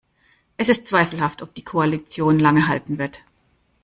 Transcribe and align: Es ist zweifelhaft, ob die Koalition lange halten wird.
Es 0.57 0.67
ist 0.69 0.87
zweifelhaft, 0.87 1.43
ob 1.43 1.53
die 1.53 1.63
Koalition 1.63 2.39
lange 2.39 2.67
halten 2.67 2.97
wird. 2.97 3.19